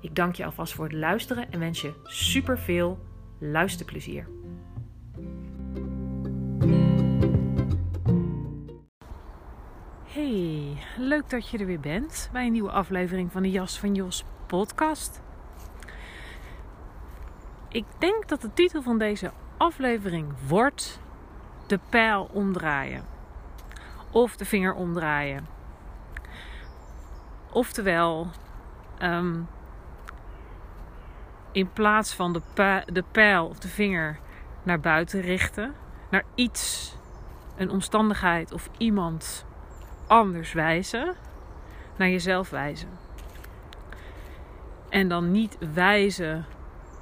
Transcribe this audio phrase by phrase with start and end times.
[0.00, 2.98] Ik dank je alvast voor het luisteren en wens je super veel
[3.38, 4.28] luisterplezier.
[10.04, 13.94] Hey, leuk dat je er weer bent bij een nieuwe aflevering van de Jas van
[13.94, 15.20] Jos podcast.
[17.68, 21.00] Ik denk dat de titel van deze aflevering wordt
[21.66, 23.04] De pijl omdraaien.
[24.10, 25.46] Of de vinger omdraaien.
[27.52, 28.26] Oftewel,
[29.02, 29.48] um,
[31.56, 34.18] in plaats van de, de pijl of de vinger
[34.62, 35.74] naar buiten richten,
[36.10, 36.94] naar iets,
[37.56, 39.46] een omstandigheid of iemand
[40.06, 41.14] anders wijzen,
[41.96, 42.88] naar jezelf wijzen.
[44.88, 46.44] En dan niet wijzen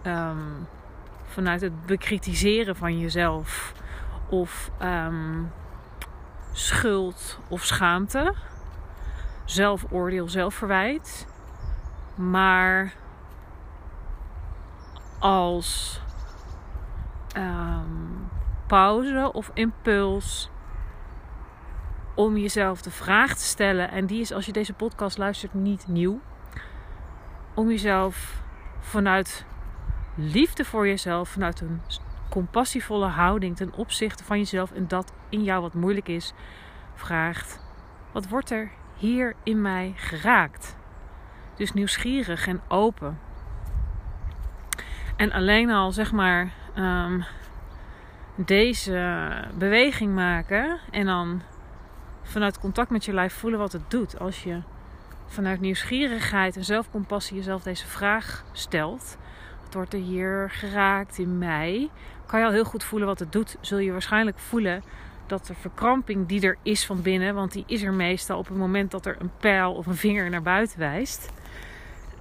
[0.07, 0.67] um,
[1.25, 3.73] vanuit het bekritiseren van jezelf
[4.29, 5.53] of um,
[6.53, 8.35] schuld of schaamte,
[9.45, 11.27] zelfoordeel, zelfverwijt,
[12.15, 13.03] maar
[15.25, 16.01] als
[17.37, 18.29] um,
[18.67, 20.51] pauze of impuls
[22.15, 23.91] om jezelf de vraag te stellen.
[23.91, 26.21] En die is als je deze podcast luistert niet nieuw.
[27.55, 28.43] Om jezelf
[28.81, 29.45] vanuit
[30.15, 31.81] liefde voor jezelf, vanuit een
[32.31, 36.33] compassievolle houding ten opzichte van jezelf en dat in jou wat moeilijk is,
[36.95, 37.61] vraagt:
[38.13, 40.77] wat wordt er hier in mij geraakt?
[41.57, 43.24] Dus nieuwsgierig en open.
[45.17, 47.25] En alleen al zeg maar um,
[48.35, 51.43] deze beweging maken en dan
[52.23, 54.19] vanuit contact met je lijf voelen wat het doet.
[54.19, 54.61] Als je
[55.27, 59.17] vanuit nieuwsgierigheid en zelfcompassie jezelf deze vraag stelt.
[59.65, 61.91] Wat wordt er hier geraakt in mij?
[62.27, 63.57] Kan je al heel goed voelen wat het doet.
[63.61, 64.83] Zul je waarschijnlijk voelen
[65.27, 68.57] dat de verkramping die er is van binnen, want die is er meestal op het
[68.57, 71.33] moment dat er een pijl of een vinger naar buiten wijst.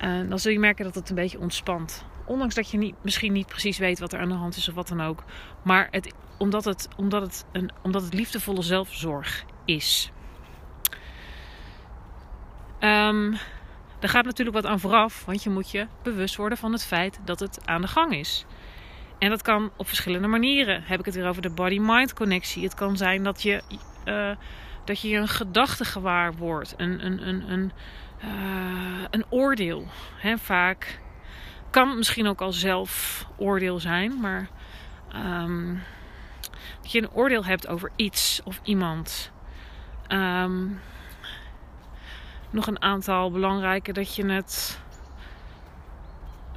[0.03, 2.05] Uh, dan zul je merken dat het een beetje ontspant.
[2.25, 4.75] Ondanks dat je niet, misschien niet precies weet wat er aan de hand is of
[4.75, 5.23] wat dan ook.
[5.61, 10.11] Maar het, omdat, het, omdat, het een, omdat het liefdevolle zelfzorg is.
[12.79, 13.37] Um,
[13.99, 17.19] er gaat natuurlijk wat aan vooraf, want je moet je bewust worden van het feit
[17.25, 18.45] dat het aan de gang is.
[19.19, 20.83] En dat kan op verschillende manieren.
[20.83, 22.63] Heb ik het weer over de body-mind connectie.
[22.63, 23.61] Het kan zijn dat je,
[24.05, 24.35] uh,
[24.85, 27.71] dat je een gedachte gewaar wordt, een, een, een, een,
[28.23, 29.87] uh, een oordeel.
[30.37, 30.99] Vaak
[31.73, 34.47] kan misschien ook al zelfoordeel zijn, maar
[35.15, 35.81] um,
[36.81, 39.31] dat je een oordeel hebt over iets of iemand.
[40.07, 40.79] Um,
[42.49, 44.81] nog een aantal belangrijke dat je het.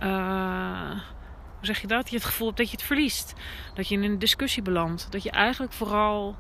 [0.03, 0.91] Uh,
[1.57, 2.11] hoe zeg je dat?
[2.11, 3.35] Je het gevoel hebt dat je het verliest.
[3.75, 5.13] Dat je in een discussie belandt.
[5.13, 6.37] Dat je eigenlijk vooral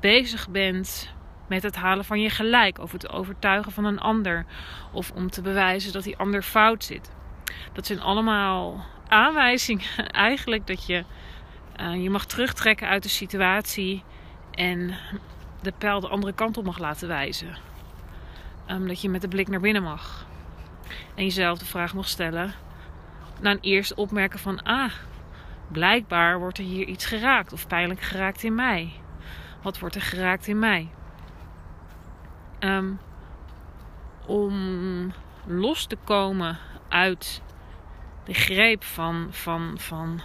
[0.00, 1.14] bezig bent
[1.48, 2.78] met het halen van je gelijk.
[2.78, 4.46] Of het overtuigen van een ander.
[4.92, 7.10] Of om te bewijzen dat die ander fout zit.
[7.72, 11.04] Dat zijn allemaal aanwijzingen eigenlijk dat je
[11.80, 14.02] uh, je mag terugtrekken uit de situatie
[14.50, 14.94] en
[15.62, 17.56] de pijl de andere kant op mag laten wijzen.
[18.70, 20.26] Um, dat je met de blik naar binnen mag.
[21.14, 22.54] En jezelf de vraag mag stellen.
[23.40, 24.92] Na een eerste opmerken van ah,
[25.68, 28.92] blijkbaar wordt er hier iets geraakt of pijnlijk geraakt in mij.
[29.62, 30.88] Wat wordt er geraakt in mij?
[32.60, 32.98] Um,
[34.26, 35.12] om
[35.46, 37.42] los te komen uit
[38.24, 40.20] de greep van, van, van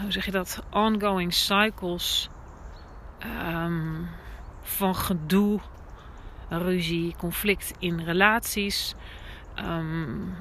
[0.00, 2.28] hoe zeg je dat, ongoing cycles
[3.48, 4.08] um,
[4.62, 5.60] van gedoe,
[6.48, 8.94] ruzie, conflict in relaties.
[9.58, 10.34] Um,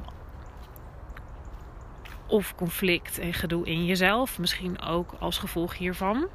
[2.28, 6.28] of conflict en gedoe in jezelf, misschien ook als gevolg hiervan.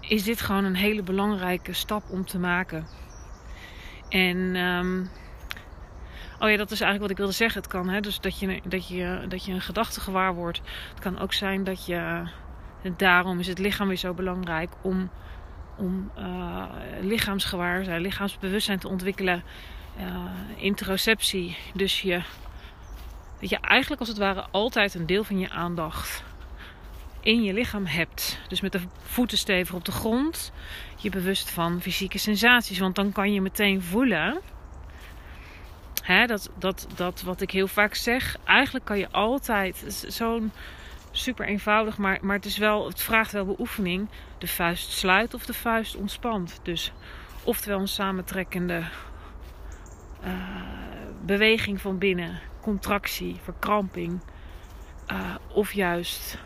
[0.00, 2.86] Is dit gewoon een hele belangrijke stap om te maken.
[4.08, 5.10] En um,
[6.42, 7.62] Oh ja, dat is eigenlijk wat ik wilde zeggen.
[7.62, 10.60] Het kan, hè, dus dat je, dat je, dat je een gedachte gewaar wordt.
[10.90, 12.22] Het kan ook zijn dat je.
[12.96, 15.10] Daarom is het lichaam weer zo belangrijk om,
[15.76, 16.64] om uh,
[17.00, 19.42] lichaamsgewaar zijn, lichaamsbewustzijn te ontwikkelen.
[19.98, 20.24] Uh,
[20.56, 21.56] interoceptie.
[21.74, 22.22] Dus je,
[23.40, 26.24] dat je eigenlijk als het ware altijd een deel van je aandacht
[27.20, 28.40] in je lichaam hebt.
[28.48, 30.52] Dus met de voeten stevig op de grond.
[30.96, 32.78] Je bewust van fysieke sensaties.
[32.78, 34.40] Want dan kan je meteen voelen.
[36.02, 38.36] Hè, dat, dat, dat wat ik heel vaak zeg.
[38.44, 40.04] Eigenlijk kan je altijd.
[40.08, 40.52] Zo'n
[41.10, 41.98] super eenvoudig.
[41.98, 44.08] Maar, maar het, is wel, het vraagt wel beoefening.
[44.38, 46.60] De vuist sluit of de vuist ontspant.
[46.62, 46.92] Dus
[47.44, 48.82] oftewel een samentrekkende
[50.24, 50.32] uh,
[51.24, 52.40] beweging van binnen.
[52.60, 54.20] Contractie, verkramping.
[55.12, 56.38] Uh, of juist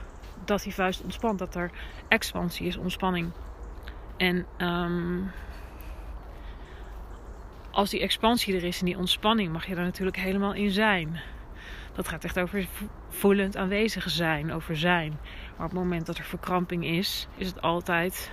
[0.44, 1.38] dat die vuist ontspant.
[1.38, 1.70] Dat er
[2.08, 3.30] expansie is, ontspanning.
[4.16, 5.30] En um,
[7.76, 11.20] als die expansie er is en die ontspanning, mag je er natuurlijk helemaal in zijn.
[11.92, 12.66] Dat gaat echt over
[13.08, 15.18] voelend aanwezig zijn, over zijn.
[15.56, 18.30] Maar op het moment dat er verkramping is, is het altijd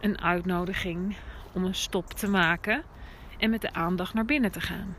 [0.00, 1.16] een uitnodiging
[1.52, 2.82] om een stop te maken
[3.38, 4.96] en met de aandacht naar binnen te gaan.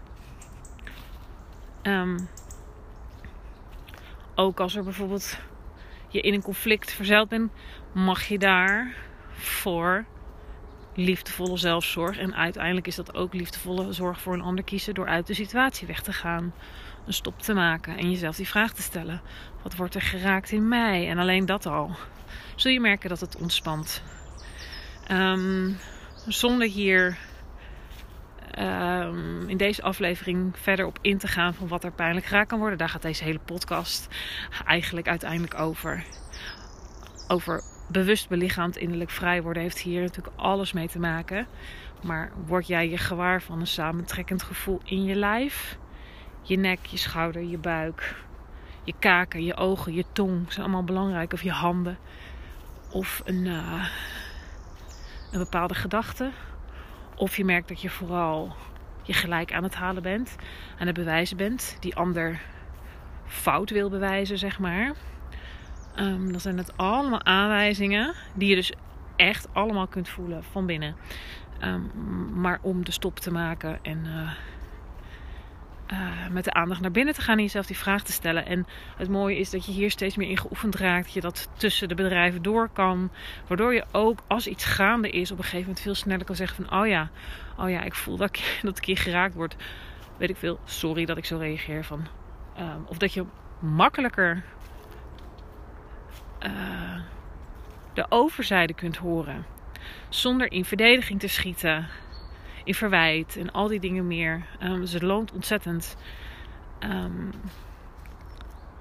[1.83, 2.29] Um,
[4.35, 5.39] ook als er bijvoorbeeld
[6.07, 7.51] je in een conflict verzeild bent,
[7.91, 8.95] mag je daar
[9.31, 10.05] voor
[10.97, 12.17] liefdevolle zelfzorg.
[12.17, 15.87] En uiteindelijk is dat ook liefdevolle zorg voor een ander kiezen door uit de situatie
[15.87, 16.53] weg te gaan.
[17.05, 19.21] Een stop te maken en jezelf die vraag te stellen:
[19.61, 21.09] wat wordt er geraakt in mij?
[21.09, 21.95] En alleen dat al.
[22.55, 24.03] Zul je merken dat het ontspant.
[25.11, 25.77] Um,
[26.25, 27.17] zonder hier
[28.59, 32.59] um, in deze aflevering verder op in te gaan van wat er pijnlijk geraakt kan
[32.59, 32.77] worden.
[32.77, 34.07] Daar gaat deze hele podcast
[34.65, 36.03] eigenlijk uiteindelijk over.
[37.27, 41.47] Over bewust belichaamd innerlijk vrij worden heeft hier natuurlijk alles mee te maken.
[42.03, 45.77] Maar word jij je gewaar van een samentrekkend gevoel in je lijf?
[46.41, 48.15] Je nek, je schouder, je buik,
[48.83, 51.33] je kaken, je ogen, je tong zijn allemaal belangrijk.
[51.33, 51.97] Of je handen.
[52.91, 53.87] Of een, uh,
[55.31, 56.31] een bepaalde gedachte.
[57.15, 58.55] Of je merkt dat je vooral
[59.03, 60.35] je gelijk aan het halen bent,
[60.79, 62.41] aan het bewijzen bent, die ander
[63.25, 64.93] fout wil bewijzen, zeg maar.
[65.99, 68.73] Um, dan zijn het allemaal aanwijzingen die je dus
[69.15, 70.95] echt allemaal kunt voelen van binnen.
[71.63, 71.91] Um,
[72.33, 74.31] maar om de stop te maken en uh,
[75.91, 78.45] uh, met de aandacht naar binnen te gaan en jezelf die vraag te stellen.
[78.45, 78.67] En
[78.97, 81.03] het mooie is dat je hier steeds meer in geoefend raakt.
[81.05, 83.11] Dat je dat tussen de bedrijven door kan.
[83.47, 86.65] Waardoor je ook als iets gaande is op een gegeven moment veel sneller kan zeggen
[86.65, 86.79] van...
[86.79, 87.09] Oh ja,
[87.57, 89.55] oh ja ik voel dat ik, dat ik hier geraakt word.
[90.17, 92.07] Weet ik veel, sorry dat ik zo reageer van...
[92.59, 93.25] Um, of dat je
[93.59, 94.43] makkelijker
[96.45, 97.01] uh,
[97.93, 99.45] de overzijde kunt horen.
[100.09, 101.87] Zonder in verdediging te schieten
[102.67, 104.45] in verwijt en al die dingen meer.
[104.63, 105.95] Um, het loont ontzettend.
[106.79, 107.31] Um,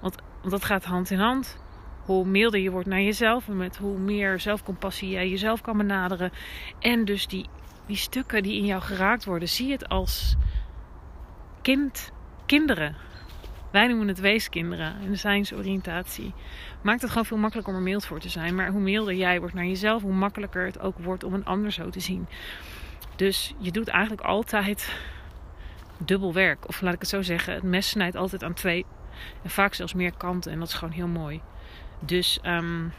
[0.01, 1.59] want, want dat gaat hand in hand.
[2.05, 6.33] Hoe milder je wordt naar jezelf en met hoe meer zelfcompassie jij jezelf kan benaderen.
[6.79, 7.47] En dus die,
[7.87, 10.37] die stukken die in jou geraakt worden, zie het als
[11.63, 12.13] kind,
[12.47, 12.97] kinderen.
[13.77, 16.33] Wij noemen het weeskinderen in de zijnsoriëntatie.
[16.83, 18.55] Maakt het gewoon veel makkelijker om er mild voor te zijn.
[18.55, 21.73] Maar hoe milder jij wordt naar jezelf, hoe makkelijker het ook wordt om een ander
[21.73, 22.27] zo te zien.
[23.17, 24.93] Dus je doet eigenlijk altijd
[25.99, 26.69] dubbel werk.
[26.69, 28.85] Of laat ik het zo zeggen, het mes snijdt altijd aan twee
[29.43, 30.53] en vaak zelfs meer kanten.
[30.53, 31.41] En dat is gewoon heel mooi.
[32.01, 32.93] Dus um,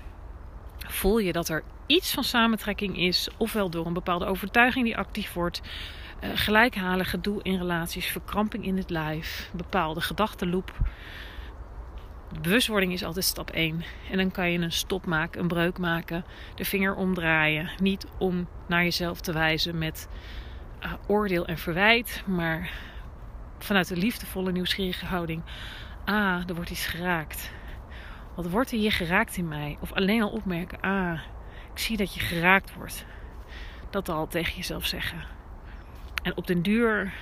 [0.87, 5.33] voel je dat er iets van samentrekking is, ofwel door een bepaalde overtuiging die actief
[5.33, 5.61] wordt,
[6.21, 10.73] uh, gelijk halen, gedoe in relaties, verkramping in het lijf, bepaalde gedachtenloop
[12.41, 13.83] bewustwording is altijd stap 1.
[14.11, 17.69] En dan kan je een stop maken, een breuk maken, de vinger omdraaien.
[17.81, 20.07] Niet om naar jezelf te wijzen met
[20.83, 22.71] uh, oordeel en verwijt, maar
[23.59, 25.41] vanuit een liefdevolle, nieuwsgierige houding.
[26.05, 27.51] Ah, er wordt iets geraakt.
[28.35, 29.77] Wat wordt er hier geraakt in mij?
[29.79, 31.19] Of alleen al opmerken, ah,
[31.73, 33.05] ik zie dat je geraakt wordt.
[33.89, 35.36] Dat al tegen jezelf zeggen.
[36.27, 37.13] En op den duur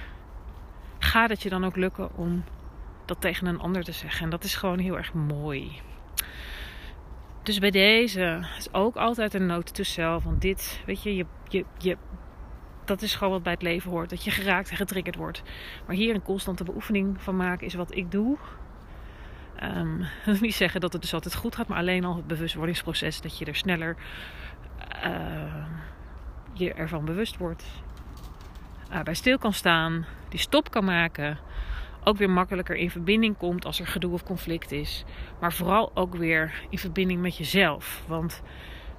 [1.00, 2.44] gaat het je dan ook lukken om
[3.06, 4.24] dat tegen een ander te zeggen.
[4.24, 5.82] En dat is gewoon heel erg mooi.
[7.44, 10.24] Dus bij deze is ook altijd een note to self.
[10.24, 11.98] Want dit, weet je, je, je,
[12.86, 14.10] dat is gewoon wat bij het leven hoort.
[14.10, 15.44] Dat je geraakt en getriggerd wordt.
[15.88, 18.38] Maar hier een constante beoefening van maken is wat ik doe.
[20.26, 23.22] Wil niet zeggen dat het dus altijd goed gaat, maar alleen al het bewustwordingsproces.
[23.22, 23.96] Dat je er sneller
[25.06, 25.66] uh,
[26.54, 27.66] je ervan bewust wordt.
[28.96, 31.38] Uh, bij stil kan staan, die stop kan maken
[32.04, 35.04] ook weer makkelijker in verbinding komt als er gedoe of conflict is.
[35.40, 38.04] Maar vooral ook weer in verbinding met jezelf.
[38.08, 38.42] Want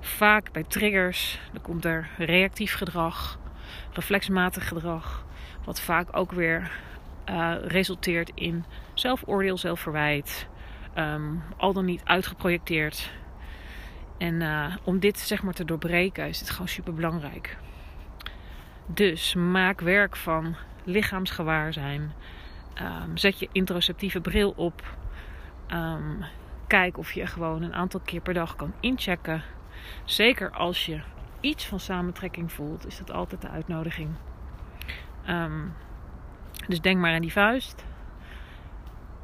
[0.00, 3.38] vaak bij triggers dan komt er reactief gedrag,
[3.92, 5.24] reflexmatig gedrag.
[5.64, 6.70] Wat vaak ook weer
[7.30, 10.46] uh, resulteert in zelfoordeel, zelfverwijt,
[10.98, 13.10] um, al dan niet uitgeprojecteerd.
[14.18, 17.56] En uh, om dit zeg maar te doorbreken is het gewoon super belangrijk.
[18.86, 22.12] Dus maak werk van lichaamsgewaarzijn.
[22.82, 24.82] Um, zet je introceptieve bril op.
[25.72, 26.24] Um,
[26.66, 29.42] kijk of je gewoon een aantal keer per dag kan inchecken.
[30.04, 31.00] Zeker als je
[31.40, 34.10] iets van samentrekking voelt, is dat altijd de uitnodiging.
[35.28, 35.74] Um,
[36.68, 37.84] dus denk maar aan die vuist.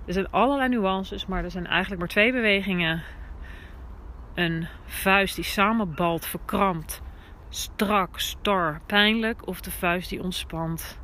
[0.07, 3.03] Er zijn allerlei nuances, maar er zijn eigenlijk maar twee bewegingen.
[4.35, 7.03] Een vuist die samenbalt, verkrampt,
[7.55, 9.47] strak, star, pijnlijk.
[9.47, 10.99] Of de vuist die ontspant,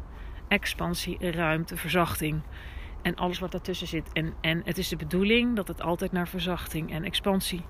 [0.49, 2.41] expansie, ruimte, verzachting.
[3.03, 4.13] En alles wat daartussen zit.
[4.13, 7.63] En, en het is de bedoeling dat het altijd naar verzachting en expansie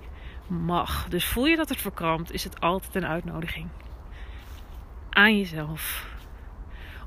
[0.47, 1.07] mag.
[1.07, 3.67] Dus voel je dat het verkrampt, is het altijd een uitnodiging
[5.09, 6.07] aan jezelf.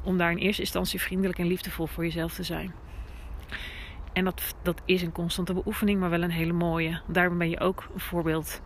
[0.03, 2.75] Om daar in eerste instantie vriendelijk en liefdevol voor jezelf te zijn.
[4.13, 7.01] En dat, dat is een constante beoefening, maar wel een hele mooie.
[7.07, 8.63] Daarom ben je ook een voorbeeld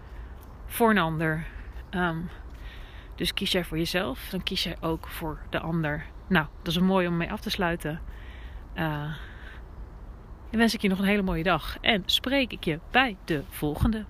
[0.67, 1.47] voor een ander.
[1.91, 2.29] Um,
[3.17, 6.07] dus kies jij voor jezelf, dan kies jij ook voor de ander.
[6.29, 8.01] Nou, dat is een mooi om mee af te sluiten.
[8.75, 9.15] Uh,
[10.51, 11.77] en wens ik je nog een hele mooie dag.
[11.81, 14.05] En spreek ik je bij de volgende.